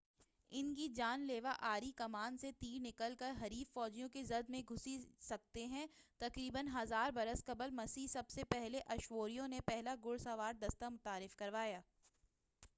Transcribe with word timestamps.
ان 0.51 0.73
کی 0.75 0.87
جان 0.95 1.21
لیوا 1.21 1.51
آڑی 1.71 1.91
کمان 1.97 2.37
سے 2.37 2.51
تیر 2.59 2.79
نکل 2.81 3.13
کر 3.19 3.33
حریف 3.41 3.73
فوجیوں 3.73 4.07
کی 4.09 4.23
زرہ 4.23 4.51
میں 4.51 4.61
گھس 4.69 4.87
سکتے 5.21 5.67
تھے 5.69 5.85
تقریبا 6.21 6.61
1000 6.71 7.11
برس 7.15 7.45
قبل 7.45 7.71
مسیح 7.73 8.07
سب 8.07 8.29
سے 8.29 8.43
پہلے 8.49 8.79
اشوریوں 8.87 9.47
نے 9.47 9.59
پہلا 9.65 9.95
گھڑسوار 10.03 10.53
دستہ 10.61 10.89
متعارف 10.89 11.35
کرایا 11.35 11.79